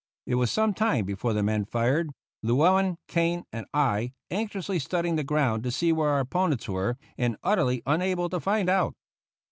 It 0.25 0.33
was 0.33 0.49
some 0.49 0.73
time 0.73 1.05
before 1.05 1.33
the 1.33 1.43
men 1.43 1.63
fired; 1.63 2.09
Llewellen, 2.41 2.97
Kane, 3.07 3.45
and 3.53 3.67
I 3.71 4.13
anxiously 4.31 4.79
studying 4.79 5.15
the 5.15 5.23
ground 5.23 5.61
to 5.61 5.69
see 5.69 5.93
where 5.93 6.09
our 6.09 6.21
opponents 6.21 6.67
were, 6.67 6.97
and 7.19 7.37
utterly 7.43 7.83
unable 7.85 8.27
to 8.29 8.39
find 8.39 8.67
out. 8.67 8.95